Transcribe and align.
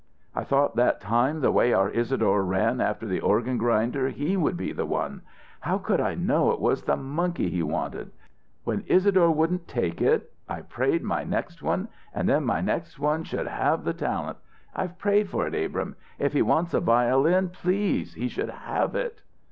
I 0.33 0.43
thought 0.43 0.75
that 0.77 0.99
time 0.99 1.41
the 1.41 1.51
way 1.51 1.73
our 1.73 1.91
Isadore 1.91 2.43
ran 2.43 2.81
after 2.81 3.05
the 3.05 3.19
organ 3.19 3.59
grinder 3.59 4.09
he 4.09 4.35
would 4.35 4.57
be 4.57 4.71
the 4.71 4.87
one. 4.87 5.21
How 5.59 5.77
could 5.77 5.99
I 6.01 6.15
know 6.15 6.49
it 6.49 6.59
was 6.59 6.81
the 6.81 6.97
monkey 6.97 7.51
he 7.51 7.61
wanted? 7.61 8.09
When 8.63 8.83
Isadore 8.87 9.29
wouldn't 9.29 9.67
take 9.67 10.01
it, 10.01 10.33
I 10.49 10.61
prayed 10.61 11.03
my 11.03 11.23
next 11.23 11.61
one 11.61 11.87
and 12.15 12.27
then 12.27 12.45
my 12.45 12.61
next 12.61 12.97
one 12.97 13.23
should 13.25 13.45
have 13.45 13.83
the 13.83 13.93
talent. 13.93 14.39
I've 14.75 14.97
prayed 14.97 15.29
for 15.29 15.45
it, 15.45 15.53
Abrahm. 15.53 15.93
If 16.17 16.33
he 16.33 16.41
wants 16.41 16.73
a 16.73 16.79
violin, 16.79 17.49
please, 17.49 18.15
he 18.15 18.27
should 18.27 18.49
have 18.49 18.95
it." 18.95 19.21